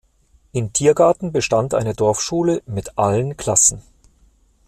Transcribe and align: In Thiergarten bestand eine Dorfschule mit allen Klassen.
In 0.51 0.73
Thiergarten 0.73 1.31
bestand 1.31 1.75
eine 1.75 1.93
Dorfschule 1.93 2.63
mit 2.65 2.97
allen 2.97 3.37
Klassen. 3.37 3.83